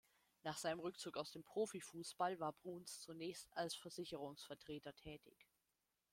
Nach 0.43 0.57
seinem 0.57 0.79
Rückzug 0.79 1.15
aus 1.15 1.29
dem 1.29 1.43
Profifußball 1.43 2.39
war 2.39 2.53
Bruns 2.53 2.99
zunächst 3.01 3.55
als 3.55 3.75
Versicherungsvertreter 3.75 4.95
tätig. 4.95 5.45